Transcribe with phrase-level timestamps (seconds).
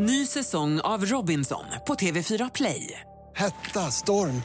[0.00, 3.00] Ny säsong av Robinson på TV4 Play.
[3.36, 4.42] Hetta, storm,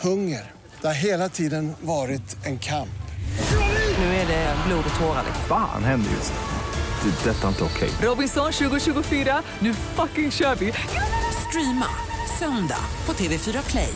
[0.00, 0.52] hunger.
[0.80, 3.02] Det har hela tiden varit en kamp.
[3.98, 5.24] Nu är det blod och tårar.
[5.48, 7.10] Fan händer just nu.
[7.10, 7.30] Det.
[7.30, 7.90] är Detta är inte okej.
[8.02, 10.72] Robinson 2024, nu fucking kör vi!
[11.48, 11.88] Streama
[12.38, 13.94] söndag på TV4 Play.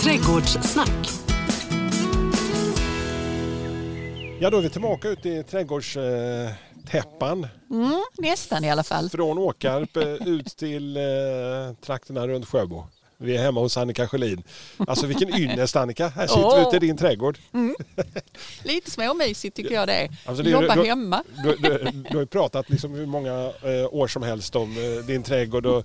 [0.00, 1.10] Trädgårdssnack.
[4.40, 5.42] Ja, då är vi tillbaka ute i
[6.84, 7.46] trädgårdstäppan.
[7.70, 9.10] Mm, nästan i alla fall.
[9.10, 11.02] Från Åkarp eh, ut till eh,
[11.86, 12.84] trakterna runt Sjöbo.
[13.24, 14.42] Vi är hemma hos Annika Sjölin.
[14.88, 16.08] Alltså vilken ynnest Annika.
[16.08, 16.56] Här sitter Åh.
[16.56, 17.38] vi ute i din trädgård.
[18.64, 20.08] Lite småmysigt tycker jag det är.
[20.24, 21.22] Alltså, det Jobba du- hemma.
[21.44, 21.78] Du, du,
[22.10, 25.66] du har ju pratat liksom hur många eh, år som helst om eh, din trädgård
[25.66, 25.84] och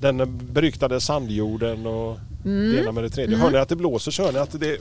[0.00, 2.72] den beryktade sandjorden och Mm.
[2.72, 3.36] det ena med det tredje.
[3.36, 4.78] Hör ni att det blåser så hör ni att det,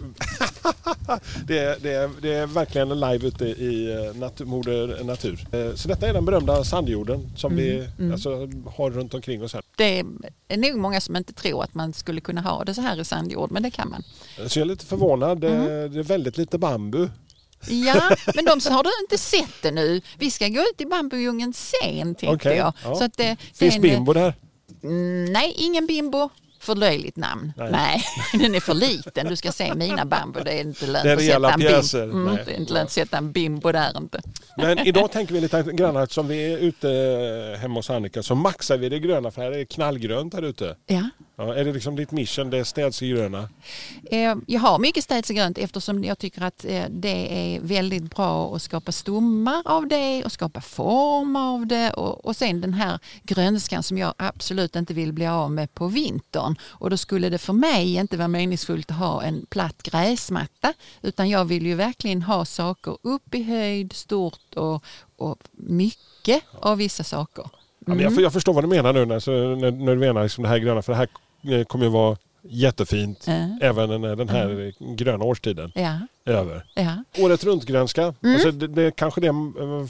[1.47, 5.45] det, är, det, är, det är verkligen en live ute i eh, natur, moder natur.
[5.75, 7.65] Så detta är den berömda sandjorden som Mm.
[7.65, 8.29] vi alltså,
[8.75, 9.61] har runt omkring oss här.
[9.77, 10.03] Det
[10.47, 13.05] är nog många som inte tror att man skulle kunna ha det så här i
[13.05, 14.03] sandjord, men det kan man.
[14.49, 15.41] Så jag är lite förvånad.
[15.41, 15.93] Det, Mm.
[15.93, 17.09] det är väldigt lite bambu.
[17.67, 20.01] Ja, men de har du inte sett det nu.
[20.17, 22.73] Vi ska gå ut i bambudjungeln sen tänkte Okej, jag.
[22.83, 22.95] ja.
[22.95, 23.15] Så att
[23.53, 24.33] Finns sen- bimbo där?
[24.83, 26.29] Mm, Nej, ingen bimbo.
[26.65, 27.53] För löjligt namn.
[27.57, 27.71] Nej.
[27.71, 28.03] Nej.
[28.41, 29.27] den är för liten.
[29.27, 30.39] Du ska se mina bambu.
[30.43, 32.03] Det är inte lönt att sätta en pjäser.
[32.03, 32.43] Mm, Nej.
[32.45, 34.21] det är inte lönt att sätta en bimbo där inte.
[34.57, 36.87] Men idag tänker vi lite grann att som vi är ute
[37.61, 40.75] hemma hos Annika så maxar vi det gröna för här är det knallgrönt här ute.
[40.85, 41.09] Ja.
[41.37, 43.49] Ja, är det liksom ditt mission, det städs i gröna?
[44.11, 48.61] Eh, Jag har mycket städsegrönt eftersom jag tycker att eh, det är väldigt bra att
[48.61, 53.83] skapa stommar av det och skapa form av det och, och sen den här grönskan
[53.83, 56.54] som jag absolut inte vill bli av med på vintern.
[56.63, 61.29] Och då skulle det för mig inte vara meningsfullt att ha en platt gräsmatta utan
[61.29, 64.83] jag vill ju verkligen ha saker upp i höjd, stort och,
[65.17, 67.43] och mycket av vissa saker.
[67.87, 70.43] Ja, men jag, jag förstår vad du menar nu när, när, när du menar liksom
[70.43, 71.07] det här gröna för det här
[71.59, 72.17] eh, kommer ju vara
[72.49, 73.57] jättefint Ja.
[73.61, 76.65] även när den här gröna årstiden Ja, är över.
[76.75, 77.03] ja.
[77.23, 78.35] Året runt-grönska, Mm.
[78.35, 79.85] alltså det, det är kanske det eh,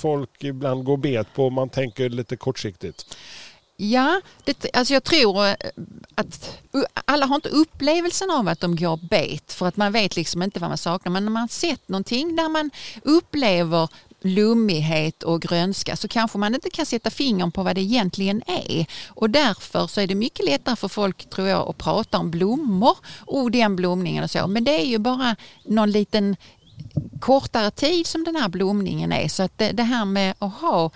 [0.00, 3.16] folk ibland går bet på om man tänker lite kortsiktigt.
[3.82, 5.54] Ja, det, alltså jag tror eh,
[6.14, 6.58] att
[7.04, 10.60] alla har inte upplevelsen av att de går bet för att man vet liksom inte
[10.60, 11.12] vad man saknar.
[11.12, 12.70] Men när man sett någonting där man
[13.02, 13.88] upplever
[14.22, 18.86] lummighet och grönska så kanske man inte kan sätta fingern på vad det egentligen är.
[19.08, 22.96] Och därför så är det mycket lättare för folk tror jag att prata om blommor
[23.18, 24.46] och den blomningen och så.
[24.46, 26.36] Men det är ju bara någon liten
[27.20, 29.28] kortare tid som den här blomningen är.
[29.28, 30.90] Så att det, det här med att ha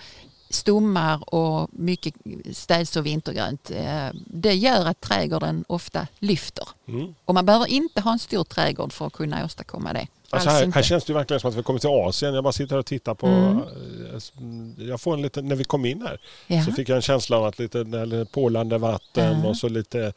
[0.49, 2.13] stommar och mycket
[2.53, 6.67] städs och vintergrönt, eh, det gör att trädgården ofta lyfter.
[6.87, 7.15] Mm.
[7.25, 10.07] Och man behöver inte ha en stor trädgård för att kunna åstadkomma det.
[10.29, 12.33] Alltså här, här känns det verkligen som att vi kommer till Asien.
[12.33, 13.27] Jag bara sitter här och tittar på...
[13.27, 13.57] Mm.
[14.77, 16.65] eh, Jag får en liten, när vi kom in här Ja.
[16.65, 19.49] så fick jag en känsla av att lite porlande vatten Ja.
[19.49, 20.13] och så lite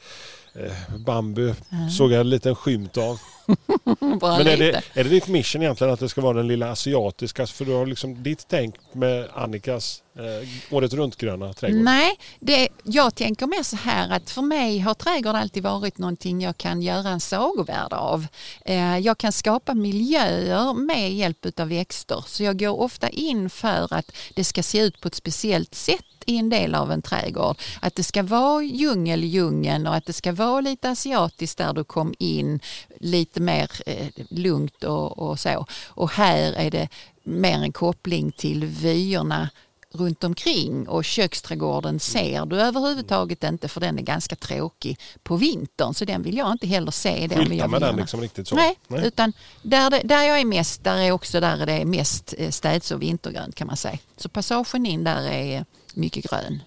[0.54, 1.54] eh, bambu
[1.98, 3.20] såg jag en liten skymt av.
[4.00, 7.46] Men är det, är det ditt mission egentligen att det ska vara den lilla asiatiska?
[7.46, 11.82] För du har liksom ditt tänk med Annikas eh, året runt-gröna trädgård.
[11.82, 12.10] Nej,
[12.40, 16.56] det, jag tänker mer så här att för mig har trädgård alltid varit någonting jag
[16.56, 18.26] kan göra en sagovärld av.
[18.64, 23.94] Eh, jag kan skapa miljöer med hjälp av växter så jag går ofta in för
[23.94, 27.56] att det ska se ut på ett speciellt sätt i en del av en trädgård.
[27.80, 31.84] Att det ska vara djungel djungeln och att det ska vara lite asiatiskt där du
[31.84, 32.60] kom in,
[33.00, 35.66] lite mer eh, lugnt och, och så.
[35.88, 36.88] Och här är det
[37.22, 39.48] mer en koppling till vyerna
[39.92, 45.94] runt omkring och köksträdgården ser du överhuvudtaget inte för den är ganska tråkig på vintern
[45.94, 47.28] så den vill jag inte heller se.
[47.28, 48.54] Skylta med vill den liksom riktigt så.
[48.54, 49.06] Nej, Nej.
[49.06, 49.32] utan
[49.62, 52.90] där, det, där jag är mest, där är också där det är mest eh, städs
[52.90, 53.98] och vintergrönt kan man säga.
[54.16, 56.62] Så passagen in där är mycket grön.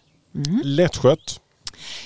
[0.64, 1.40] Lättskött.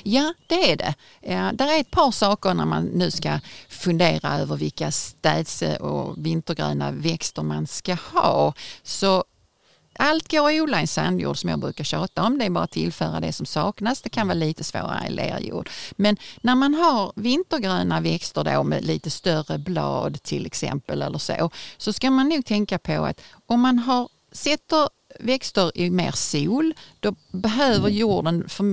[0.04, 0.94] Ja, det är det.
[1.22, 6.26] Ja, där är ett par saker när man nu ska fundera över vilka städs och
[6.26, 8.54] vintergröna växter man ska ha.
[8.84, 9.24] Så
[10.00, 12.38] allt går att odla i sandjord som jag brukar tjata om.
[12.38, 14.02] Det är bara att tillföra det som saknas.
[14.02, 15.70] Det kan vara lite svårare i lerjord.
[15.96, 21.50] Men när man har vintergröna växter då med lite större blad till exempel eller så,
[21.78, 24.90] så ska man nog tänka på att om man har, sätter
[25.20, 28.64] växter i mer sol, då behöver jorden för,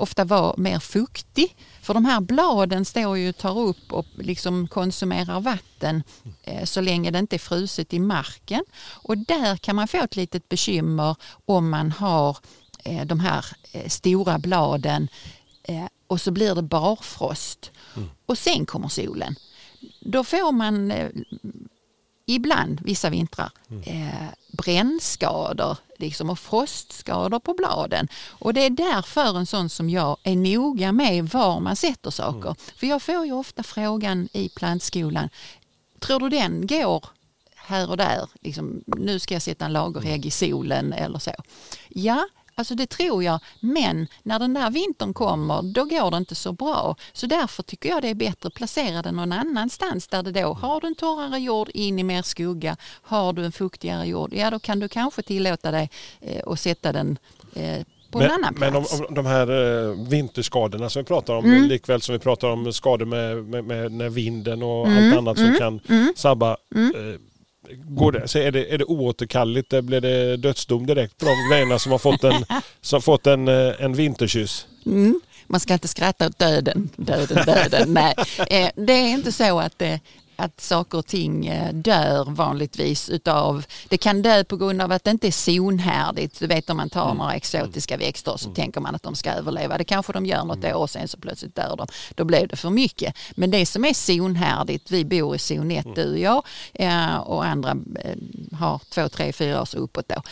[0.00, 1.56] ofta vara mer fuktig.
[1.82, 6.02] För de här bladen står ju och tar upp och liksom konsumerar vatten
[6.42, 8.64] eh, så länge det inte är fruset i marken.
[9.02, 12.36] Och där kan man få ett litet bekymmer om man har
[12.84, 15.08] eh, de här eh, stora bladen
[16.06, 17.70] och så blir det barfrost
[18.26, 19.34] och sen kommer solen.
[20.00, 20.92] Då får man
[22.26, 23.50] ibland, vissa vintrar,
[23.84, 28.08] eh, brännskador liksom, och frostskador på bladen.
[28.28, 32.54] Och det är därför en sån som jag är noga med var man sätter saker.
[32.76, 35.28] För jag får ju ofta frågan i plantskolan,
[35.98, 37.04] tror du den går
[37.56, 38.28] här och där?
[38.40, 41.32] Liksom, nu ska jag sätta en lagerhägg i solen eller så.
[41.88, 42.28] Ja,
[42.60, 46.52] Alltså det tror jag, men när den där vintern kommer då går det inte så
[46.52, 46.96] bra.
[47.12, 50.52] Så därför tycker jag det är bättre att placera den någon annanstans där det då,
[50.52, 54.50] har du en torrare jord in i mer skugga, har du en fuktigare jord, ja
[54.50, 55.90] då kan du kanske tillåta dig
[56.20, 57.18] eh, att sätta den
[57.54, 61.44] eh, på en annan men om, om de här eh, vinterskadorna som vi pratar om,
[61.44, 61.68] Mm.
[61.68, 65.08] likväl som vi pratar om skador med, med, med när vinden och Mm.
[65.08, 65.80] allt annat som kan
[66.16, 66.50] sabba.
[66.50, 67.20] Eh,
[67.74, 69.70] går det, så är, det, är det oåterkalleligt?
[69.70, 72.44] Det blir det dödsdom direkt på de grejerna som har fått en,
[72.80, 74.66] som fått en, eh, en vinterkyss?
[74.86, 75.20] Mm.
[75.46, 77.92] Man ska inte skratta åt döden, döden, döden.
[77.92, 78.14] Nej,
[78.50, 79.98] eh, det är inte så att, eh,
[80.40, 85.04] att saker och ting eh, dör vanligtvis utav, det kan dö på grund av att
[85.04, 86.38] det inte är zonhärdigt.
[86.38, 89.78] Du vet om man tar några exotiska växter så tänker man att de ska överleva.
[89.78, 91.86] Det kanske de gör något år och sen så plötsligt dör de.
[92.14, 93.16] Då blev det för mycket.
[93.34, 96.42] Men det som är zonhärdigt, vi bor i zon 1 du och jag
[96.72, 98.16] eh, och andra eh,
[98.58, 100.22] har två, tre, fyra års uppåt då.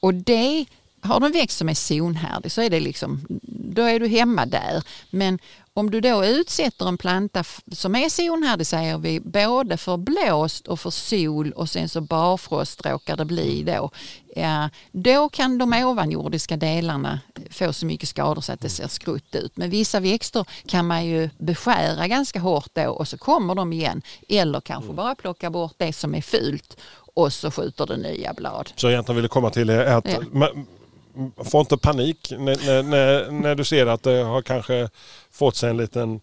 [0.00, 0.66] Och det
[1.04, 4.46] har du en växt som är zonhärdig så är det liksom, då är du hemma
[4.46, 4.82] där.
[5.10, 5.38] Men
[5.76, 10.80] om du då utsätter en planta som är zonhärdig säger vi, både för blåst och
[10.80, 13.90] för sol och sen så barfrost råkar det bli då.
[14.36, 19.34] Ja, då kan de ovanjordiska delarna få så mycket skador så att det ser skrutt
[19.34, 19.56] ut.
[19.56, 24.02] Men vissa växter kan man ju beskära ganska hårt då och så kommer de igen.
[24.28, 26.76] Eller kanske bara plocka bort det som är fult
[27.14, 28.70] och så skjuter det nya blad.
[28.76, 30.18] Så egentligen vill jag komma till är att Ja.
[30.32, 30.66] man,
[31.44, 34.88] få inte panik när, när, när, när du ser att det har kanske
[35.32, 36.20] fått sig en liten,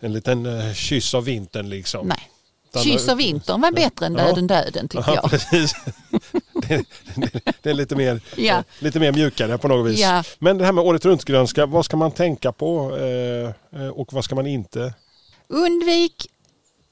[0.00, 2.06] en liten eh, kyss av vintern liksom.
[2.08, 2.30] Nej.
[2.84, 5.24] Kyss och vintern var bättre än döden döden tycker Ja, jag.
[5.30, 5.74] precis.
[6.68, 6.84] Det,
[7.14, 8.64] det, det är lite mer, Ja.
[8.78, 10.00] lite mer mjukare på något vis.
[10.00, 10.24] Ja.
[10.38, 14.24] Men det här med året runt-grönska, vad ska man tänka på eh, eh, och vad
[14.24, 14.94] ska man inte?
[15.48, 16.26] Undvik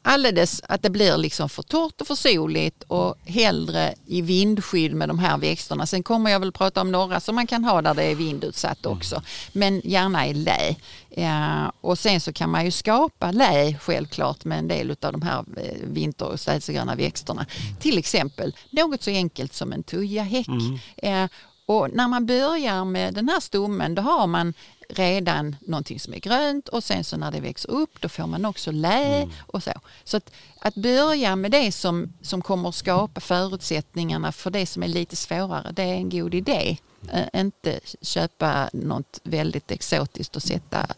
[0.06, 5.08] alldeles att det blir liksom för torrt och för soligt och hellre i vindskydd med
[5.08, 5.86] de här växterna.
[5.86, 8.86] Sen kommer jag väl prata om några som man kan ha där det är vindutsatt
[8.86, 9.22] också.
[9.52, 10.76] Men gärna i lä.
[11.08, 15.22] Ja, och sen så kan man ju skapa lä självklart med en del av de
[15.22, 17.46] här eh, vinter och städsegröna växterna.
[17.80, 20.48] Till exempel något så enkelt som en tujahäck.
[20.96, 21.26] Eh,
[21.66, 24.54] och när man börjar med den här stommen då har man
[24.88, 28.44] redan någonting som är grönt och sen så när det växer upp då får man
[28.44, 29.72] också lä och så.
[30.04, 34.82] Så att, att börja med det som, som kommer att skapa förutsättningarna för det som
[34.82, 36.76] är lite svårare, det är en god idé.
[37.12, 40.96] Eh, inte köpa något väldigt exotiskt och sätta mm,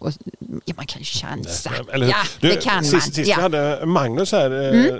[0.00, 0.12] och,
[0.64, 1.70] ja, man kan ju chansa.
[1.92, 2.06] Eller?
[2.06, 3.00] Ja, Du, det kan sist, man.
[3.00, 3.38] Sist ja.
[3.38, 3.50] Mm.
[3.52, 4.50] vi hade Magnus här,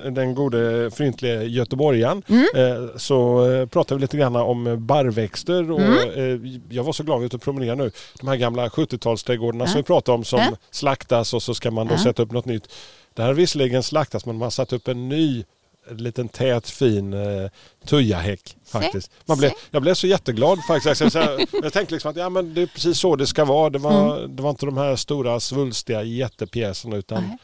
[0.07, 2.23] eh, den gode fryntlige göteborgaren,
[2.55, 5.71] eh, så eh, pratade vi lite grann om barrväxter.
[5.71, 6.61] Och, Mm.
[6.71, 7.91] jag var så glad ute och promenera nu.
[8.21, 10.41] De här gamla 70-talsträdgårdarna som vi pratade om som
[10.71, 12.69] slaktas och så ska man då sätta upp något nytt.
[13.15, 15.45] Det här har visserligen slaktats men man har satt upp en ny
[15.91, 17.51] en liten tät fin eh,
[17.87, 19.11] tujahäck faktiskt.
[19.27, 21.01] Man blev, jag blev så jätteglad faktiskt.
[21.15, 23.71] Jag, jag, jag tänkte liksom att ja, men det är precis så det ska vara.
[23.71, 24.37] Det var, Mm.
[24.37, 27.39] det var inte de här stora svulstiga jättepjäserna utan.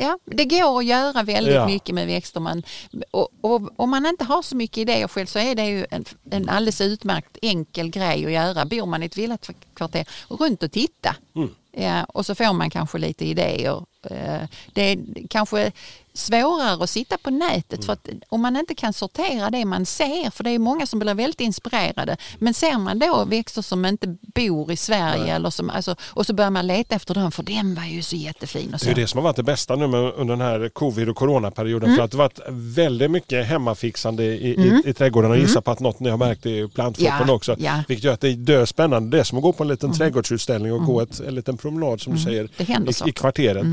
[0.00, 1.66] Ja, det går att göra väldigt Ja.
[1.66, 2.40] mycket med växter.
[2.40, 2.62] Man,
[3.10, 6.04] och, och, om man inte har så mycket idéer själv så är det ju en,
[6.30, 8.64] en alldeles utmärkt enkel grej att göra.
[8.64, 11.16] Bor man i ett villakvarter, runt och titta.
[11.36, 11.50] Mm.
[11.72, 13.84] Ja, och så får man kanske lite idéer.
[14.10, 14.98] Eh, Det är
[15.30, 15.72] kanske
[16.18, 20.30] svårare att sitta på nätet för att om man inte kan sortera det man ser,
[20.30, 24.16] för det är många som blir väldigt inspirerade, men ser man då växter som inte
[24.34, 27.74] bor i Sverige eller som, alltså, och så börjar man leta efter dem, för den
[27.74, 28.74] var ju så jättefin.
[28.74, 28.86] Och så.
[28.86, 31.16] Det är det som har varit det bästa nu med, under den här covid och
[31.16, 31.88] coronaperioden.
[31.88, 31.96] Mm.
[31.96, 35.30] För att det varit väldigt mycket hemmafixande i, i, i trädgården.
[35.30, 37.28] Och gissa på att något ni har märkt i plantfoton Mm.
[37.28, 37.56] Ja, också.
[37.58, 37.72] ja.
[37.72, 37.84] Mm.
[37.88, 39.16] Vilket gör att det är döspännande.
[39.16, 42.00] Det är som att gå på en liten trädgårdsutställning och gå ett, en liten promenad
[42.00, 42.72] som du säger Mm.
[42.72, 43.64] Händer i, i kvarteret.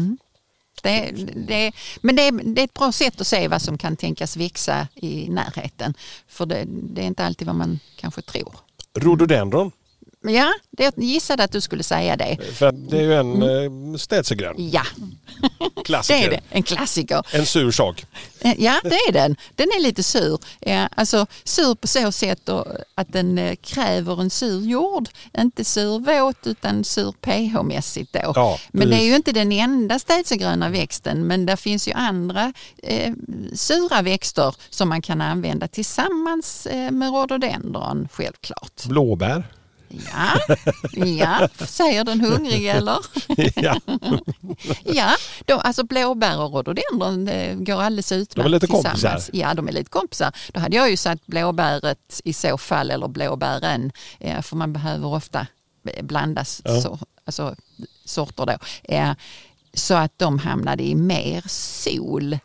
[0.82, 3.96] Det, det, men det är, det är ett bra sätt att se vad som kan
[3.96, 5.94] tänkas växa i närheten.
[6.28, 8.56] För det, det är inte alltid vad man kanske tror.
[9.00, 9.72] Rhododendron.
[10.28, 12.38] Ja, det, jag gissade att du skulle säga det.
[12.54, 13.98] För det är ju en mm.
[13.98, 14.56] städsegrön.
[14.58, 14.84] Ja,
[15.76, 16.28] det Klassiker.
[16.28, 16.42] är det.
[16.50, 17.26] En klassiker.
[17.32, 18.06] En sur sak.
[18.40, 19.36] Eh, Ja, det är den.
[19.56, 20.40] Den är lite sur.
[20.60, 22.50] Ja, alltså sur på så sätt
[22.96, 25.10] att den eh, kräver en sur jord.
[25.38, 28.32] Inte sur våt utan sur pH-mässigt då.
[28.36, 32.54] Ja, men det är ju inte den enda städsegröna växten men det finns ju andra
[32.84, 33.14] eh,
[33.54, 38.86] sura växter som man kan använda tillsammans eh, med rhododendron självklart.
[38.86, 39.44] Blåbär.
[40.12, 40.56] Ja,
[41.06, 42.98] ja, säger den hungrig eller?
[43.56, 43.80] ja.
[44.84, 49.22] Ja, de, alltså blåbär och rhododendron det går alldeles utmärkt De är lite kompisar.
[49.34, 50.36] Ja, de är lite kompisar.
[50.54, 55.08] Då hade jag ju sagt blåbäret i så fall, eller blåbären, eh, för man behöver
[55.08, 55.48] ofta
[55.88, 56.82] eh, blandas Ja.
[56.82, 57.56] så, alltså,
[58.06, 58.58] sorter då.
[58.84, 59.12] Eh,
[59.74, 62.38] så att de hamnade i mer sol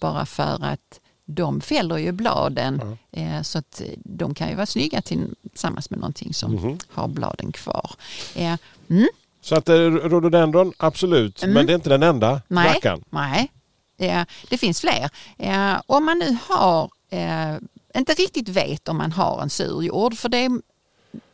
[0.00, 5.02] bara för att de fäller ju bladen eh, så att de kan ju vara snygga
[5.02, 6.78] tillsammans med någonting som Mhm.
[6.90, 7.90] har bladen kvar.
[8.34, 8.56] Eh,
[8.90, 9.08] mm.
[9.40, 11.42] Så att eh, rhododendron, absolut.
[11.46, 13.04] Men det är inte den enda Nej, rackaren.
[13.10, 13.52] nej.
[13.98, 15.10] Eh, det finns fler.
[15.38, 17.56] Eh, om man nu har, eh,
[17.94, 20.50] inte riktigt vet om man har en sur jord, för det är,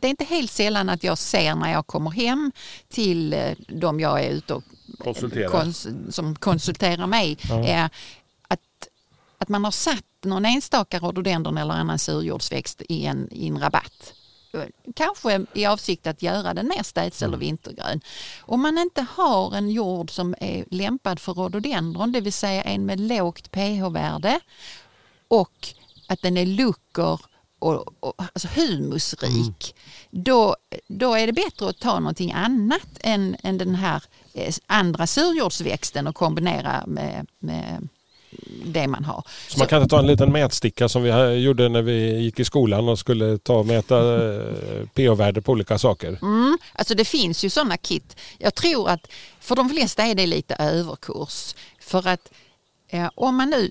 [0.00, 2.52] det är inte helt sällan att jag ser när jag kommer hem
[2.88, 4.62] till eh, de jag är ute och
[5.52, 7.86] kons- som konsulterar mig, eh,
[9.38, 14.14] att, man har satt någon enstaka rhododendron eller annan surjordsväxt i en, i en rabatt.
[14.94, 18.00] Kanske i avsikt att göra den mer städs eller vintergrön.
[18.40, 22.86] Om man inte har en jord som är lämpad för rhododendron, det vill säga en
[22.86, 24.40] med lågt pH-värde
[25.28, 25.68] och
[26.08, 27.20] att den är lucker
[27.58, 29.74] och, och alltså humusrik,
[30.10, 30.56] då,
[30.88, 34.02] då är det bättre att ta någonting annat än, än den här
[34.34, 37.88] eh, andra surjordsväxten och kombinera med, med
[38.64, 39.24] det man har.
[39.48, 42.40] Så man kan inte ta en liten mätsticka som vi här gjorde när vi gick
[42.40, 46.18] i skolan och skulle ta och mäta eh, pH-värde på olika saker.
[46.22, 48.16] Mm, alltså det finns ju sådana kit.
[48.38, 51.54] Jag tror att för de flesta är det lite överkurs.
[51.80, 52.32] För att
[52.88, 53.70] eh, om man nu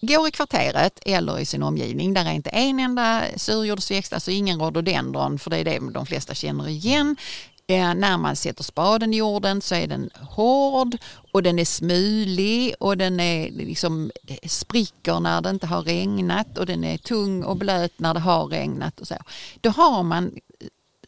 [0.00, 4.60] går i kvarteret eller i sin omgivning där är inte en enda surjordsväxt, alltså ingen
[4.60, 7.16] rhododendron, för det är det de flesta känner igen.
[7.70, 10.96] Eh, när man sätter spaden i jorden så är den hård
[11.32, 16.58] och den är smulig och den är liksom eh, spricker när det inte har regnat
[16.58, 19.14] och den är tung och blöt när det har regnat och så.
[19.60, 20.32] Då har man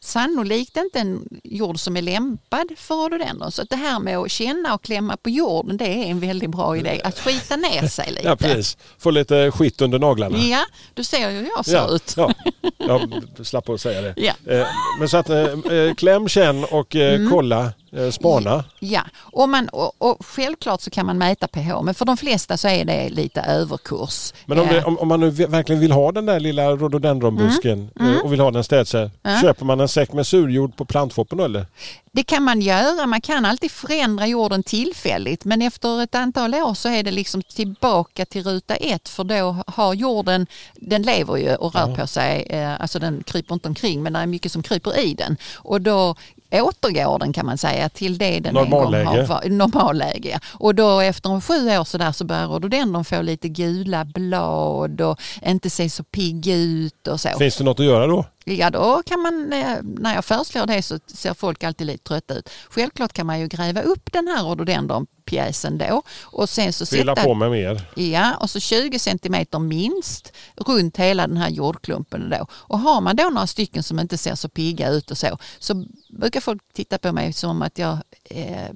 [0.05, 3.53] sannolikt inte en jord som är lämpad för rhododendron.
[3.53, 6.51] Så att det här med att känna och klämma på jorden det är en väldigt
[6.51, 7.01] bra idé.
[7.05, 8.29] Att skita ner sig lite.
[8.29, 8.77] Ja, precis.
[8.99, 10.39] Få lite skit under naglarna.
[10.39, 12.15] Ja, du ser ju hur jag ser Ja, ut.
[12.17, 12.33] ja.
[12.79, 14.15] Jag slapp att säga det.
[14.17, 14.53] Ja.
[14.53, 14.67] Eh,
[14.99, 15.43] Men så att eh,
[15.73, 17.31] eh, kläm, känn och Mm.
[17.31, 17.73] kolla,
[18.13, 18.65] spana.
[18.81, 22.57] Ja, och, man, och, och självklart så kan man mäta pH men för de flesta
[22.57, 24.33] så är det lite överkurs.
[24.47, 27.91] Men om, det, Eh, om, om man nu verkligen vill ha den där lilla rhododendronbusken
[28.01, 28.13] Mm.
[28.15, 29.41] eh, och vill ha den städse, Ja.
[29.41, 31.67] köper man en säck med surjord på plantfoppen då eller?
[32.13, 36.75] Det kan man göra, man kan alltid förändra jorden tillfälligt men efter ett antal år
[36.75, 41.55] så är det liksom tillbaka till ruta ett för då har jorden, den lever ju
[41.55, 44.63] och rör på sig, eh, alltså den kryper inte omkring men det är mycket som
[44.63, 46.15] kryper i den och då
[46.53, 49.27] återgår den kan man säga till det den en gång Normalläge.
[49.27, 49.49] har.
[49.49, 50.29] Normalläge.
[50.33, 50.39] ja.
[50.53, 55.21] Och då efter sju år så där så börjar rhododendron få lite gula blad och
[55.47, 57.29] inte se så pigg ut och så.
[57.39, 58.25] Finns det något att göra då?
[58.45, 62.35] Ja, då kan man, eh, när jag föreslår det så ser folk alltid lite trötta
[62.35, 62.51] ut.
[62.71, 67.27] Självklart kan man ju gräva upp den här rhododendronpjäsen då och sen så Fylla sätta,
[67.27, 67.83] på med mer?
[67.95, 72.47] ja, och så 20 centimeter minst runt hela den här jordklumpen då.
[72.51, 75.85] Och har man då några stycken som inte ser så pigga ut och så, så
[76.11, 78.71] brukar folk titta på mig som att jag, eh,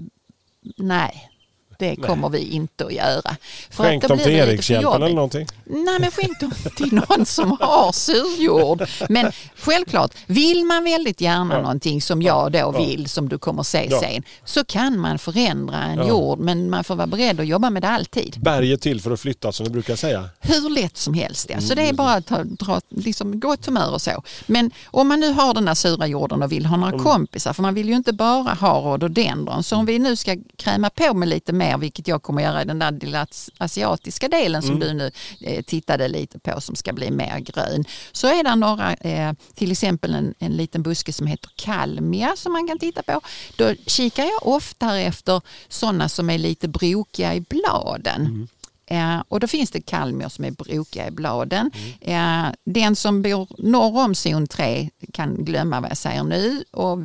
[0.77, 1.31] nej,
[1.79, 3.37] det kommer vi inte att göra.
[3.71, 5.47] För Skänk dem till Erikshjälpen eller någonting?
[5.65, 8.83] Nej men skänk dem till någon som har surjord.
[9.09, 11.63] Men självklart, vill man väldigt gärna Ja.
[11.63, 12.71] någonting som jag då Ja.
[12.71, 14.01] vill, som du kommer se Ja.
[14.01, 16.09] sen, så kan man förändra en Ja.
[16.09, 18.37] jord men man får vara beredd att jobba med det alltid.
[18.41, 20.29] Berget till för att flytta som vi brukar säga.
[20.41, 21.47] Hur lätt som helst.
[21.51, 21.61] Ja.
[21.61, 24.23] Så Mm, det är bara att ta, dra liksom, gott humör och så.
[24.47, 26.91] Men om man nu har den där sura jorden och vill ha Mm.
[26.91, 29.63] några kompisar, för man vill ju inte bara ha rhododendron.
[29.63, 32.65] Så om vi nu ska kräma på med lite mer, vilket jag kommer göra i
[32.65, 34.89] den där lilla as- asiatiska delen som Mm.
[34.89, 37.85] du nu eh, tittade lite på som ska bli mer grön.
[38.13, 42.53] Så är det några, eh, till exempel en, en liten buske som heter kalmia som
[42.53, 43.21] man kan titta på.
[43.57, 48.49] Då kikar jag oftare efter sådana som är lite brokiga i bladen.
[48.91, 51.71] Eh, och då finns det kalmier som är brokiga i bladen.
[52.01, 56.65] Eh, den som bor norr om zon 3 kan glömma vad jag säger nu.
[56.73, 56.99] Och,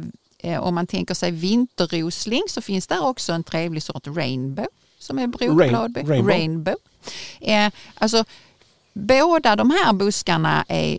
[0.60, 4.68] om man tänker sig vinterrosling så finns där också en trevlig sort rainbow
[5.00, 5.98] som är brokblad.
[5.98, 6.28] Rain- rainbow.
[6.30, 6.76] rainbow.
[7.40, 8.26] Eh, alltså,
[8.94, 10.98] båda de här buskarna är,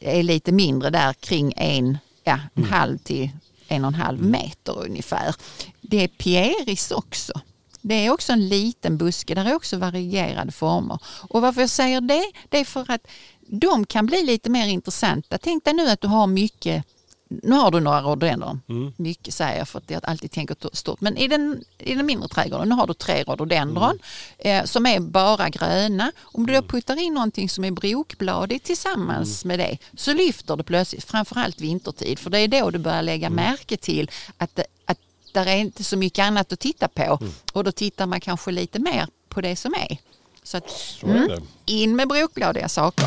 [0.00, 3.30] är lite mindre där kring en, ja, en halv till
[3.68, 5.34] en och en halv meter ungefär.
[5.80, 7.40] Det är pieris också.
[7.80, 10.98] Det är också en liten buske, där är också varierade former.
[11.28, 13.06] Och varför jag säger det, det är för att
[13.46, 15.38] de kan bli lite mer intressanta.
[15.38, 16.84] Tänk dig nu att du har mycket
[17.42, 18.60] nu har du några rhododendron.
[18.68, 18.92] Mm.
[18.96, 21.00] Mycket säger jag för att jag alltid tänker stort.
[21.00, 23.98] Men i den, i den mindre trädgården, nu har du tre rhododendron
[24.38, 26.12] eh, som är bara gröna.
[26.20, 30.64] Om du då puttar in någonting som är brokbladigt tillsammans med det så lyfter det
[30.64, 32.18] plötsligt, framförallt vintertid.
[32.18, 34.98] För det är då du börjar lägga märke till att, det, att
[35.32, 37.18] där är inte så mycket annat att titta på.
[37.52, 39.98] Och då tittar man kanske lite mer på det som är.
[40.42, 43.06] Så att, Så är in med brokbladiga saker.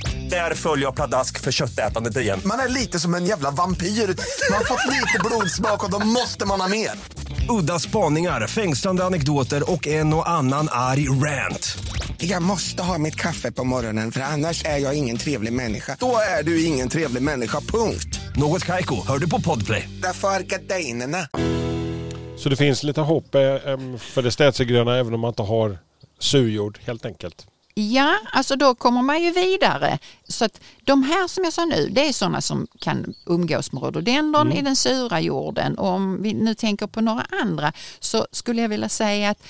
[0.31, 2.41] Där följer jag pladask för köttätandet igen.
[2.45, 3.87] Man är lite som en jävla vampyr.
[3.87, 6.91] Man har fått lite blodsmak och då måste man ha mer.
[7.49, 11.77] Udda spaningar, fängslande anekdoter och en och annan arg rant.
[12.17, 15.97] Jag måste ha mitt kaffe på morgonen för annars är jag ingen trevlig människa.
[15.99, 18.19] Då är du ingen trevlig människa, punkt.
[18.35, 19.89] Något Kaiko, hör du på Podplay.
[20.01, 21.27] Därför är gardinerna.
[22.37, 23.41] Så det finns lite hopp eh,
[23.97, 25.77] för det städsegröna även om man inte har
[26.19, 27.47] surjord helt enkelt.
[27.89, 29.99] Ja, alltså då kommer man ju vidare.
[30.27, 33.83] Så att de här som jag sa nu, det är sådana som kan umgås med
[33.83, 35.77] rhododendron i den sura jorden.
[35.77, 39.43] Och om vi nu tänker på några andra så skulle jag vilja säga att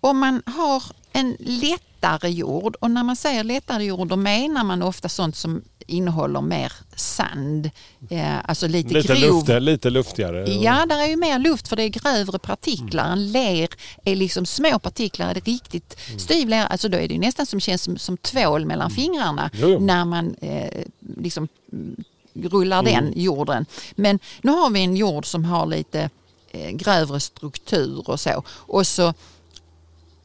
[0.00, 4.82] om man har en lättare jord och när man säger lättare jord då menar man
[4.82, 7.70] ofta sånt som innehåller mer sand,
[8.10, 10.50] eh, alltså lite, Lite, grov luftig, lite luftigare.
[10.50, 13.12] Ja, där är ju mer luft för det är grövre partiklar.
[13.12, 13.68] En ler
[14.04, 15.30] är liksom små partiklar.
[15.30, 18.16] Är det riktigt styv lera, alltså då är det ju nästan som känns som, som
[18.16, 19.78] tvål mellan fingrarna Jo, jo.
[19.80, 20.84] när man eh,
[21.16, 23.66] liksom mm, rullar den jorden.
[23.94, 26.10] Men nu har vi en jord som har lite
[26.50, 28.42] eh, grövre struktur och så.
[28.48, 29.14] Och så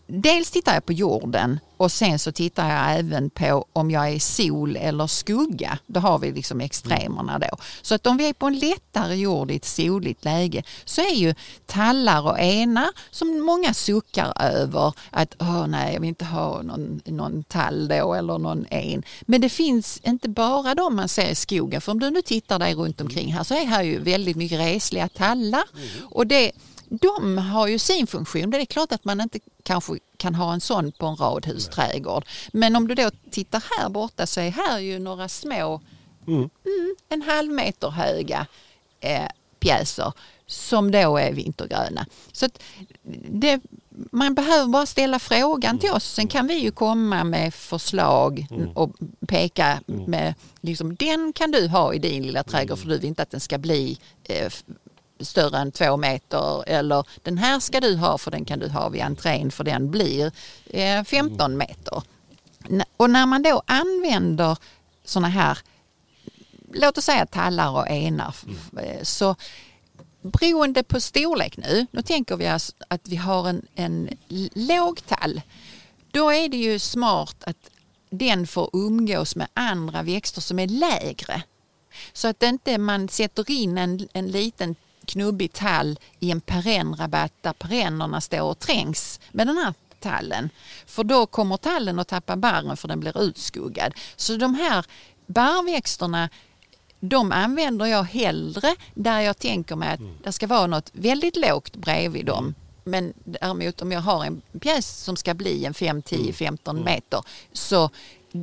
[0.08, 4.20] Dels tittar jag på jorden och sen så tittar jag även på om jag är
[4.20, 5.78] sol eller skugga.
[5.88, 7.58] Då har vi liksom extremerna då.
[7.82, 11.16] Så att om vi är på en lättare jord i ett soligt läge så är
[11.16, 16.62] ju tallar och enar som många suckar över att Åh, nej jag vill inte ha
[16.62, 19.04] någon, någon tall då eller någon en.
[19.22, 21.82] Men det finns inte bara de man ser i skogen.
[21.82, 24.60] För om du nu tittar dig runt omkring här så är här ju väldigt mycket
[24.60, 25.64] resliga tallar.
[26.10, 26.52] Och det
[27.02, 28.50] de har ju sin funktion.
[28.50, 32.26] Det är klart att man inte kanske kan ha en sån på en radhusträdgård.
[32.54, 35.82] Men om du då tittar här borta så är här ju några små,
[36.28, 36.50] mm,
[37.10, 38.48] en halv meter höga
[39.00, 39.28] eh,
[39.60, 40.14] pjäser
[40.48, 42.06] som då är vintergröna.
[42.32, 42.48] Så
[43.30, 43.62] det,
[44.12, 46.14] man behöver bara ställa frågan till oss.
[46.14, 48.92] Sen kan vi ju komma med förslag och
[49.28, 53.22] peka med, liksom, den kan du ha i din lilla trädgård för du vill inte
[53.22, 54.52] att den ska bli eh,
[55.20, 58.90] större än två meter eller den här ska du ha för den kan du ha
[58.90, 60.32] vid entrén för den blir
[60.66, 62.04] eh, 15 meter.
[62.70, 64.58] N- Och när man då använder
[65.06, 65.58] sådana här,
[66.74, 69.36] låt oss säga tallar och enar, f- eh, så
[70.22, 74.10] beroende på storlek nu, nu tänker vi oss att vi har en, en
[74.56, 75.42] låg tall,
[76.12, 77.70] då är det ju smart att
[78.10, 81.44] den får umgås med andra växter som är lägre.
[82.14, 87.54] Så att inte man sätter in en, en liten knubbig tall i en perennrabatt där
[87.54, 90.50] perennerna står och trängs med den här tallen.
[90.86, 93.94] För då kommer tallen att tappa barren för den blir utskuggad.
[94.16, 94.86] Så de här
[95.26, 96.30] barrväxterna
[97.00, 101.76] de använder jag hellre där jag tänker mig att det ska vara något väldigt lågt
[101.76, 102.56] bredvid dem.
[102.84, 107.22] Men däremot om jag har en pjäs som ska bli en 5, 10, 15 meter
[107.54, 107.90] så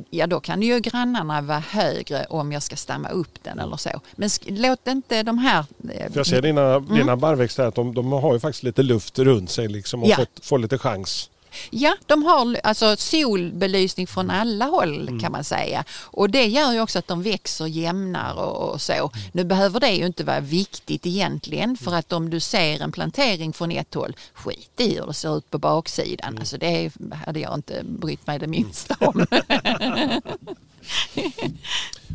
[0.09, 3.89] ja, då kan ju grannarna vara högre om jag ska stamma upp den eller så.
[4.15, 5.65] Men låt inte de här...
[5.93, 9.19] eh, För jag ser dina, dina barrväxter att de, de har ju faktiskt lite luft
[9.19, 10.15] runt sig liksom och Ja.
[10.15, 11.29] fått, får lite chans.
[11.69, 15.83] Ja, de har alltså solbelysning från alla håll kan man säga.
[16.03, 19.11] Och det gör ju också att de växer jämnare och, och så.
[19.31, 23.53] Nu behöver det ju inte vara viktigt egentligen för att om du ser en plantering
[23.53, 26.37] från ett håll, skit i hur det ser ut på baksidan.
[26.39, 26.91] Alltså det
[27.25, 29.25] hade jag inte brytt mig det minsta om.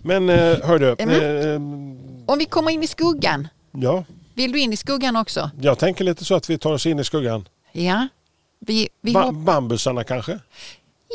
[0.03, 1.41] Men eh, hör du, Mm.
[1.41, 5.51] eh, om vi kommer in i skuggan, ja, vill du in i skuggan också?
[5.61, 7.49] jag tänker lite så att vi tar oss in i skuggan.
[7.73, 8.09] Ja.
[8.59, 10.39] Vi, vi Ba- bambusarna kanske?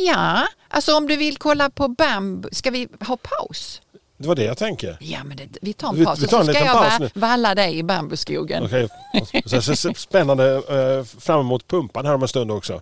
[0.05, 3.81] ja, alltså om du vill kolla på bambu, ska vi ha paus?
[4.17, 4.97] Det var det jag tänker.
[4.99, 6.75] Ja, men det, vi tar en Vi- paus vi tar så en ska liten jag
[6.75, 7.09] paus va, nu.
[7.21, 8.69] valla dig i bambuskogen.
[9.45, 12.81] Så ser spännande eh, fram emot pumpan här om en stund också.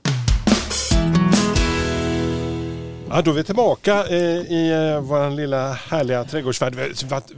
[3.09, 4.17] Ja, då är vi tillbaka eh,
[4.51, 6.75] i eh, vår lilla härliga trädgårdsfärd.
[6.75, 7.31] Vi har varit-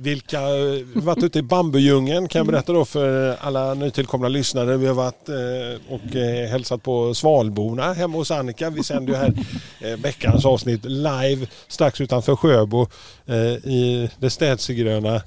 [0.00, 4.76] Vilka, eh, varit ute i bambudjungeln kan jag berätta då för alla nytillkomna lyssnare.
[4.76, 8.70] Vi har varit eh, och eh, hälsat på Svalborna hemma hos Annika.
[8.70, 9.32] Vi sänder ju här
[9.80, 12.86] eh, veckans avsnitt live strax utanför Sjöbo
[13.26, 15.22] eh, i det städsegröna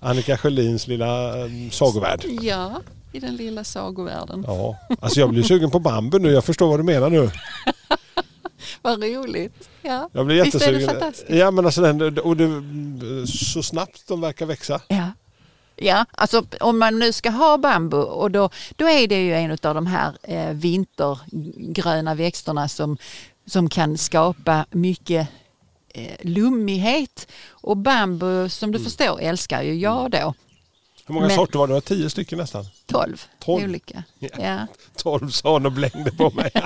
[0.00, 2.24] Annika Sjölins lilla eh, sagovärld.
[2.42, 2.80] Ja,
[3.12, 4.44] i den lilla sagovärlden.
[4.46, 6.32] Ja, alltså jag blir sugen på bambu nu.
[6.32, 7.30] Jag förstår vad du menar nu.
[8.84, 9.68] Vad roligt.
[9.82, 10.08] Ja.
[10.12, 10.88] Jag blir Visst är det jättesugen.
[11.00, 11.30] fantastiskt?
[11.30, 12.46] Ja men alltså den, och det,
[13.26, 14.80] så snabbt de verkar växa.
[14.88, 15.10] Ja.
[15.76, 19.50] Ja, alltså om man nu ska ha bambu och då, då är det ju en
[19.50, 22.96] av de här eh, vintergröna växterna som,
[23.46, 25.28] som kan skapa mycket
[25.94, 27.28] eh, lummighet.
[27.48, 30.34] Och bambu som du förstår älskar ju jag då.
[31.06, 31.80] Hur många Men- sorter var det?
[31.80, 32.64] Tio stycken nästan.
[32.86, 33.64] 12, Tolv?
[33.64, 34.02] olika.
[34.18, 34.28] Ja.
[34.38, 34.66] Ja.
[34.96, 36.50] Tolv sa hon och blängde på mig.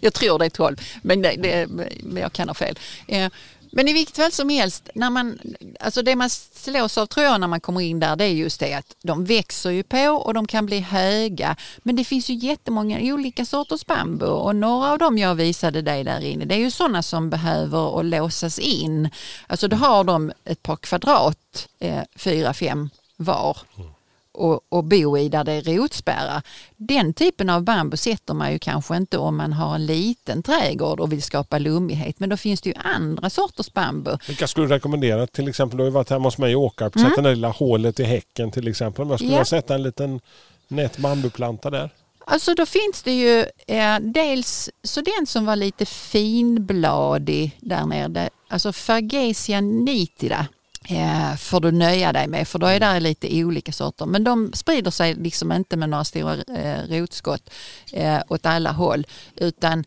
[0.00, 1.66] Jag tror det är 12, men, det, det,
[2.02, 2.78] men jag kan ha fel.
[3.06, 3.28] Eh,
[3.74, 5.38] men i vilket fall som helst, när man,
[5.80, 8.60] alltså det man slås av tror jag när man kommer in där det är just
[8.60, 11.56] det att de växer ju på och de kan bli höga.
[11.78, 16.04] Men det finns ju jättemånga olika sorters bambu och några av dem jag visade dig
[16.04, 19.08] där inne det är ju sådana som behöver att låsas in.
[19.46, 23.91] Alltså då har de ett par kvadrat, eh, fyra, fem var mm
[24.34, 26.42] och, och bo i där det är rotspärrar.
[26.76, 31.00] Den typen av bambu sätter man ju kanske inte om man har en liten trädgård
[31.00, 32.20] och vill skapa lummighet.
[32.20, 34.16] Men då finns det ju andra sorters bambu.
[34.28, 35.26] Vilka skulle du rekommendera?
[35.26, 36.94] Till exempel, du har ju varit hemma hos mig i Åkarp.
[36.98, 39.02] Sätt det där lilla hålet i häcken till exempel.
[39.04, 39.38] Om jag skulle Mm.
[39.38, 39.44] Ja.
[39.44, 40.20] sätta en liten
[40.68, 41.90] nät bambuplanta där.
[42.24, 48.08] Alltså då finns det ju eh, dels så den som var lite finbladig där nere,
[48.08, 50.46] det- alltså Fargesia nitida
[50.84, 54.06] eh, får du nöja dig med för då är det lite olika sorter.
[54.06, 57.50] Men de sprider sig liksom inte med några stora eh, rotskott
[57.92, 59.84] eh, åt alla håll utan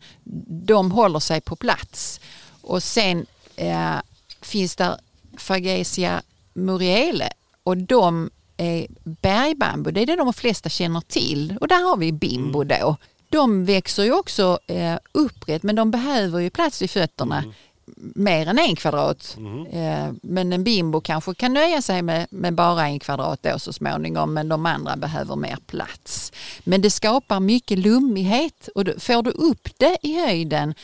[0.66, 2.20] de håller sig på plats.
[2.62, 3.96] Och sen eh,
[4.40, 4.96] finns där
[5.36, 7.28] Fargesia muriele
[7.62, 9.90] och de är bergbambu.
[9.90, 12.96] Det är det de flesta känner till och där har vi bimbo då.
[13.28, 17.44] De växer ju också eh, upprätt men de behöver ju plats i fötterna
[17.96, 19.36] mer än en kvadrat.
[19.70, 23.72] Eh, men en bimbo kanske kan nöja sig med, med bara en kvadrat då så
[23.72, 26.32] småningom men de andra behöver mer plats.
[26.64, 30.74] Men det skapar mycket lummighet och då, får du upp det i höjden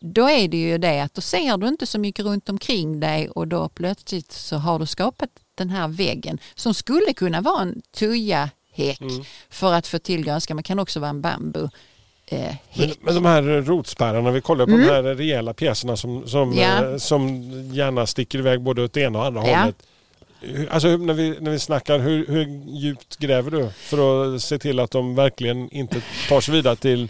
[0.00, 3.28] då är det ju det att då ser du inte så mycket runt omkring dig
[3.28, 7.82] och då plötsligt så har du skapat den här väggen som skulle kunna vara en
[7.92, 9.00] tuja häck
[9.50, 11.68] för att få till grönska men kan också vara en bambu
[12.26, 12.38] eh,
[12.76, 12.98] Men, häck.
[13.02, 16.58] men de här rotspärrarna, vi kollar på de här rejäla pjäserna som, som, Mm.
[16.58, 16.90] Ja.
[16.90, 17.42] eh, som
[17.74, 19.58] gärna sticker iväg både åt det ena och andra Ja.
[19.58, 19.76] hållet.
[20.70, 22.46] Alltså när vi, när vi snackar, hur, hur
[22.80, 27.08] djupt gräver du för att se till att de verkligen inte tar sig vidare till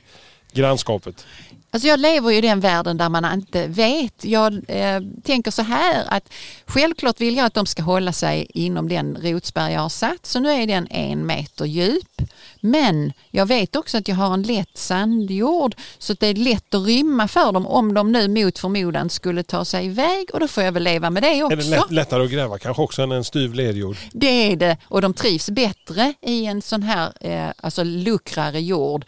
[0.53, 1.27] grannskapet?
[1.75, 4.25] Alltså jag lever i den världen där man inte vet.
[4.25, 6.33] Jag eh, tänker så här att
[6.67, 10.27] självklart vill jag att de ska hålla sig inom den rotspärr jag har satt.
[10.27, 12.23] Så nu är den en meter djup.
[12.61, 16.87] Men jag vet också att jag har en lätt sandjord så det är lätt att
[16.87, 20.63] rymma för dem om de nu mot förmodan skulle ta sig iväg och då får
[20.63, 21.59] jag väl leva med det också.
[21.59, 23.97] Är det lätt, lättare att gräva kanske också än en styv ledjord?
[24.13, 29.05] Det är det och de trivs bättre i en sån här eh, alltså lukrare jord.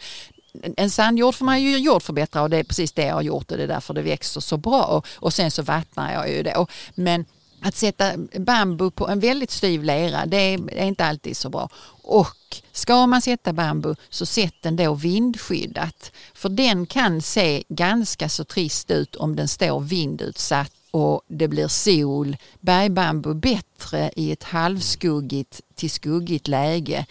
[0.77, 3.57] En- sandjord får man ju jordförbättra och det är precis det jag har gjort och
[3.57, 4.83] det är därför det växer så bra.
[4.83, 6.67] Och, och sen så vattnar jag ju då.
[6.95, 7.25] Men
[7.61, 11.69] att sätta bambu på en väldigt styv lera det är, är inte alltid så bra.
[12.03, 16.11] Och ska man sätta bambu så sätt den då vindskyddat.
[16.33, 21.67] För den kan se ganska så trist ut om den står vindutsatt och det blir
[21.67, 22.37] sol.
[22.59, 27.05] Bergbambu bättre i ett halvskuggigt till skuggigt läge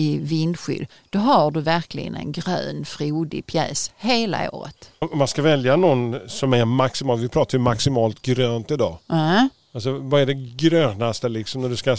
[0.00, 0.86] i vindskydd.
[1.10, 4.90] Då har du verkligen en grön frodig pjäs hela året.
[4.98, 8.98] Om man ska välja någon som är maximal, vi pratar ju maximalt grönt idag.
[9.06, 9.48] Ja.
[9.74, 11.96] Alltså vad är det grönaste liksom när du ska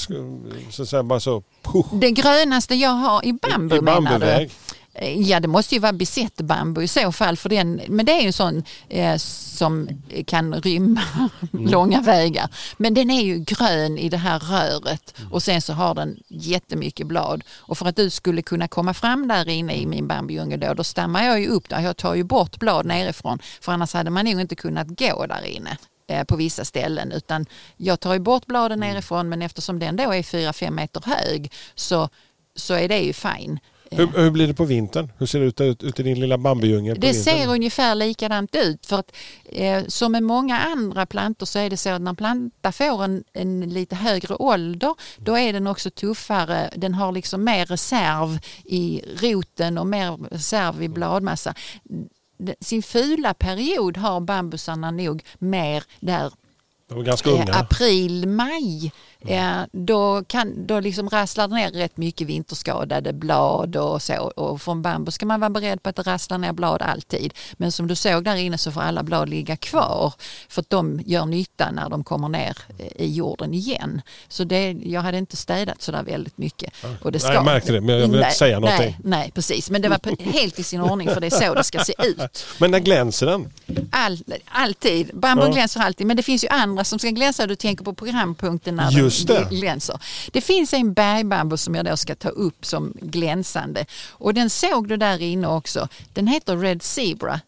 [0.69, 4.49] så att säga bara så push, Det grönaste jag har i bambu i menar du?
[4.93, 5.27] Bambuväg?
[5.27, 8.27] Ja det måste ju vara besättbambu i så fall för den, men det är ju
[8.27, 9.89] en sån eh, som
[10.27, 11.01] kan rymma
[11.51, 12.49] långa vägar.
[12.77, 17.07] Men den är ju grön i det här röret och sen så har den jättemycket
[17.07, 17.43] blad.
[17.57, 20.83] Och för att du skulle kunna komma fram där inne i min bambujungel då, då
[20.83, 21.79] stammar jag ju upp där.
[21.79, 25.45] Jag tar ju bort blad nerifrån för annars hade man nog inte kunnat gå där
[25.45, 25.77] inne
[26.07, 27.45] eh, på vissa ställen utan
[27.77, 32.09] jag tar ju bort bladen nerifrån men eftersom den då är 4-5 meter hög så,
[32.55, 33.59] så är det ju fine.
[33.91, 35.11] Hur, hur blir det på vintern?
[35.17, 37.37] Hur ser det ut ut, ut i din lilla bambudjungel på Det vintern?
[37.37, 41.77] ser ungefär likadant ut för att eh, som med många andra plantor så är det
[41.77, 46.69] så att när planta får en, en lite högre ålder då är den också tuffare.
[46.75, 51.53] Den har liksom mer reserv i roten och mer reserv i bladmassa.
[52.59, 56.31] sin fula period har bambusarna nog mer där
[56.91, 57.53] De var ganska eh, unga.
[57.53, 58.91] april, maj.
[59.27, 64.15] Eh, då kan, då liksom rasslar det ner rätt mycket vinterskadade blad och så.
[64.17, 67.33] Och från bambus ska man vara beredd på att det rasslar ner blad alltid.
[67.53, 70.13] Men som du såg där inne så får alla blad ligga kvar.
[70.49, 74.01] För att de gör nytta när de kommer ner eh, i jorden igen.
[74.27, 76.73] Så det, jag hade inte städat sådär väldigt mycket.
[77.01, 78.97] Och det Nej, jag märkte det, men jag vill inte Nej, säga någonting.
[79.03, 79.69] Nej, nej, precis.
[79.69, 82.45] Men det var helt i sin ordning för det är så det ska se ut.
[82.57, 83.49] Men när glänser den?
[83.91, 85.11] All, alltid.
[85.13, 85.53] Bambun Ja.
[85.53, 86.07] glänser alltid.
[86.07, 87.47] Men det finns ju andra som ska glänsa.
[87.47, 89.47] Du tänker på programpunkten när Just det.
[89.51, 89.99] glänser.
[90.31, 93.85] Det finns en bergbambu som jag då ska ta upp som glänsande.
[94.11, 95.87] Och den såg du där inne också.
[96.13, 97.39] Den heter Red Zebra.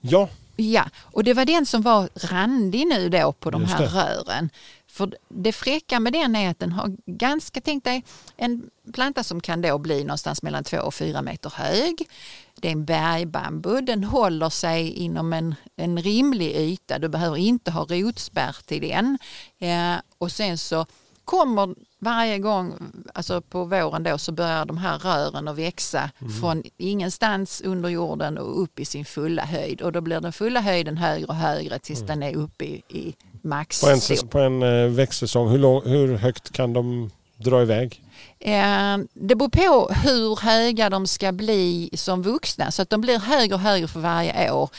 [0.00, 3.80] Ja, Ja, och det var den som var randig nu då på de Just här
[3.80, 3.86] det.
[3.86, 4.50] rören.
[4.94, 8.04] För det fräcka med den är att den har ganska, tänk dig
[8.36, 12.08] en planta som kan då bli någonstans mellan två och fyra meter hög.
[12.54, 16.98] Det är en bergbambu, den håller sig inom en, en rimlig yta.
[16.98, 19.18] Du behöver inte ha rotspärr till den.
[19.58, 20.86] Eh, och sen så
[21.24, 22.74] kommer varje gång,
[23.14, 28.38] alltså på våren då, så börjar de här rören att växa från ingenstans under jorden
[28.38, 29.82] och upp i sin fulla höjd.
[29.82, 33.14] Och då blir den fulla höjden högre och högre tills den är uppe i, i
[33.44, 33.80] max.
[33.80, 38.00] på en, på en eh, växtsäsong, hur, hur högt kan de dra iväg?
[38.38, 43.18] Eh, Det beror på hur höga de ska bli som vuxna så att de blir
[43.18, 44.70] högre och högre för varje år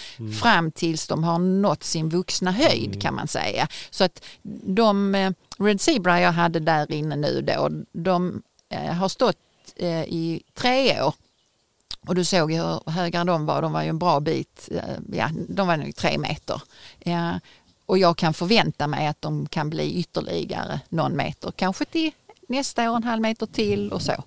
[0.42, 3.68] fram tills de har nått sin vuxna höjd kan man säga.
[3.90, 4.24] Så att
[4.64, 9.38] de eh, Red Zebra jag hade där inne nu då, de eh, har stått
[10.08, 11.14] i tre år
[12.08, 14.70] och du såg hur höga de var, de var ju en bra bit,
[15.12, 16.62] ja, de var nog tre meter.
[17.04, 17.40] Ja,
[17.86, 22.12] och jag kan förvänta mig att de kan bli ytterligare någon meter, kanske till
[22.48, 24.24] nästa år en halv meter till och så.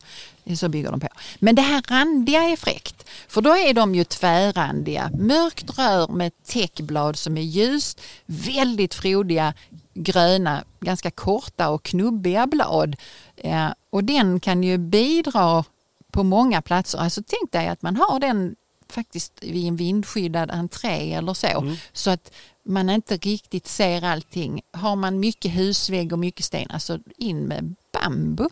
[0.56, 1.08] Så bygger de på.
[1.38, 5.10] Men det här randiga är fräckt, för då är de ju tvärrandiga.
[5.18, 9.54] Mörkt rör med täckblad som är ljust, väldigt frodiga,
[9.94, 12.96] gröna, ganska korta och knubbiga blad.
[13.36, 15.64] Eh, och den kan ju bidra
[16.10, 16.98] på många platser.
[16.98, 18.56] Alltså tänk dig att man har den
[18.92, 21.76] faktiskt vid en vindskyddad entré eller så.
[21.92, 24.60] Så att man inte riktigt ser allting.
[24.72, 28.48] Har man mycket husvägg och mycket sten, alltså in med bambu.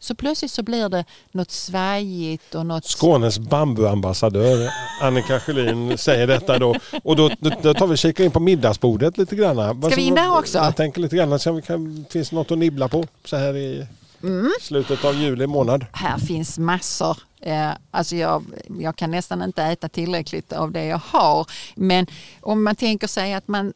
[0.00, 2.84] Så plötsligt så blir det något svajigt och något...
[2.84, 4.70] Skånes bambuambassadör
[5.02, 6.74] Annika Sjölin säger detta då.
[7.02, 7.30] Och då,
[7.62, 9.82] då, tar vi och kikar in på middagsbordet lite grann.
[9.82, 10.58] Ska vi in där också?
[10.58, 13.86] Jag tänker lite grann, så vi kan, finns något att nibbla på så här i
[14.22, 14.50] Mm.
[14.60, 15.86] slutet av juli månad?
[15.92, 17.18] Här finns massor.
[17.40, 18.44] Eh, alltså jag,
[18.78, 21.46] jag kan nästan inte äta tillräckligt av det jag har.
[21.74, 22.06] Men
[22.40, 23.72] om man tänker sig att man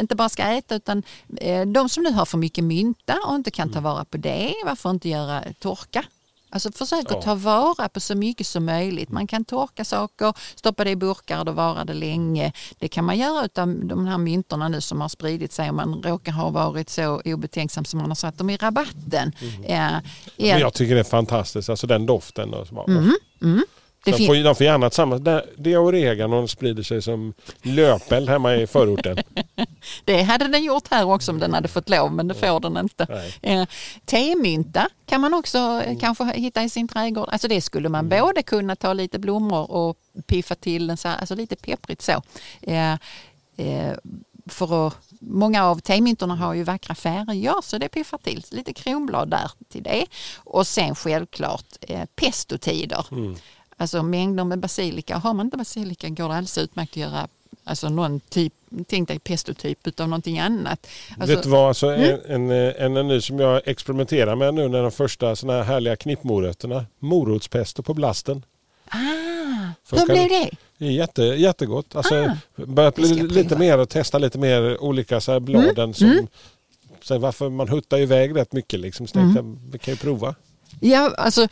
[0.00, 1.02] inte bara ska äta utan
[1.36, 4.54] eh, de som nu har för mycket mynta och inte kan ta vara på det,
[4.64, 6.04] varför inte göra torka?
[6.52, 7.18] Alltså försök Ja.
[7.18, 9.10] att ta vara på så mycket som möjligt.
[9.10, 12.52] Man kan torka saker, stoppa det i burkar och då varar det länge.
[12.78, 16.02] Det kan man göra av de här myntorna nu som har spridit sig om man
[16.02, 19.32] råkar ha varit så obetänksam som man har satt dem i rabatten.
[19.64, 19.92] Eh,
[20.36, 22.54] Men jag tycker det är fantastiskt, alltså den doften.
[22.54, 22.86] Och så bara,
[23.42, 23.64] Mm.
[24.04, 25.22] Det de, får, de får gärna tillsammans.
[25.56, 29.18] Det, och oreganon sprider sig som löpeld hemma i förorten.
[30.04, 32.76] Det hade den gjort här också om den hade fått lov, men det får den
[32.76, 33.06] inte.
[33.42, 33.64] Eh,
[34.04, 37.28] temynta kan man också eh, kanske hitta i sin trädgård.
[37.32, 38.20] Alltså det skulle man Mm.
[38.20, 42.22] både kunna ta lite blommor och piffa till den så här, alltså lite pepprigt så.
[42.62, 42.92] Eh,
[43.56, 43.94] eh,
[44.46, 48.44] för att, många av temyntorna har ju vackra färger så det piffar till.
[48.50, 50.06] Lite kronblad där till det.
[50.36, 53.06] Och sen självklart eh, pestotider.
[53.12, 53.36] Mm.
[53.80, 55.16] Alltså mängder med basilika.
[55.16, 57.28] Har man inte basilika går det alldeles utmärkt att göra
[57.64, 58.52] alltså någon typ,
[58.86, 60.86] tänk dig pestotyp utav någonting annat.
[61.18, 62.18] Alltså, Vet du vad, alltså, Mm.
[62.28, 65.62] en, en, en, en ny som jag experimenterar med nu när de första såna här
[65.62, 66.86] härliga knippmorötterna.
[66.98, 68.42] Morotspesto på blasten.
[68.88, 68.96] ah,
[69.90, 70.50] hur blev det?
[70.78, 71.96] Det är jätte, jättegott.
[71.96, 73.58] Alltså, Ah, börjat bli lite prova.
[73.58, 75.94] mer och testa lite mer olika så här bladen.
[75.94, 76.26] Som,
[77.02, 78.80] Sen varför man huttar iväg rätt mycket.
[78.80, 79.06] Liksom.
[79.06, 80.34] Så tänkte jag, vi kan ju prova.
[80.80, 81.48] Ja, alltså,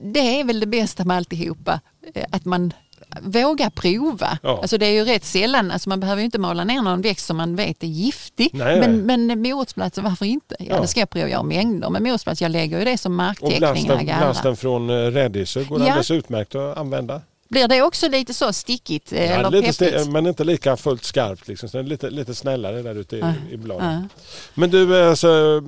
[0.00, 1.80] det är väl det bästa med alltihopa.
[2.14, 2.72] eh, Att man
[3.20, 4.38] vågar prova.
[4.42, 4.58] Ja.
[4.62, 7.26] Alltså det är ju rätt sällan, alltså man behöver ju inte mala ner någon växt
[7.26, 8.50] som man vet är giftig.
[8.52, 9.16] Nej, men, nej.
[9.26, 10.56] men morotsplats, varför inte?
[10.58, 10.80] Ja, Ja.
[10.80, 11.28] det ska jag prova.
[11.28, 12.42] Jag har mängder med morotsplats.
[12.42, 13.86] Jag lägger ju det som Och marktäckning.
[14.08, 15.86] jag blasten från eh, rädisor går Ja.
[15.86, 17.20] alldeles utmärkt att använda.
[17.48, 21.04] Blir det också lite så stickigt eh, Ja, eller lite ste- men inte lika fullt
[21.04, 21.48] skarpt.
[21.48, 21.68] Liksom.
[21.68, 23.92] Så lite, lite snällare där ute i, Ja, i bladen.
[23.92, 24.22] ja.
[24.54, 25.62] Men du, alltså,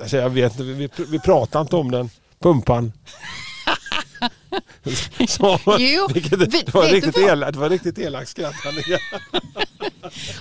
[0.00, 2.10] alltså, jag vet vi, vi pratar inte om den.
[2.42, 2.92] Pumpan.
[5.28, 7.16] Så, Jo, vilket, vet- det, var vet riktigt
[7.50, 8.54] det var riktigt elakt skratt.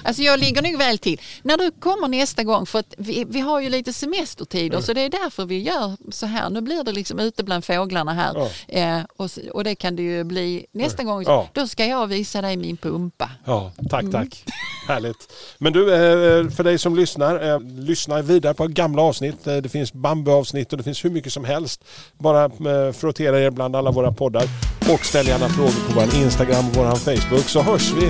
[0.04, 1.22] Alltså jag ligger nog väl till.
[1.44, 5.02] När du kommer nästa gång, för att vi, vi har ju lite semestertider så det
[5.02, 6.50] är därför vi gör så här.
[6.50, 8.34] Nu blir det liksom ute bland fåglarna här.
[8.68, 8.80] Ja.
[8.80, 11.24] Eh, och, och det kan det ju bli nästa gång.
[11.24, 11.50] Ja.
[11.54, 13.30] Då ska jag visa dig min pumpa.
[13.46, 14.44] Ja, tack, tack.
[14.88, 15.34] Härligt.
[15.58, 19.48] Men du, eh, för dig som lyssnar, eh, lyssna vidare på gamla avsnitt.
[19.48, 21.84] Eh, Det finns bambuavsnitt och det finns hur mycket som helst.
[22.20, 24.44] Bara eh, frottera er bland alla våra poddar.
[24.94, 28.08] Och ställ gärna frågor på vår Instagram och vår Facebook så hörs vi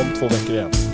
[0.00, 0.93] om två veckor igen.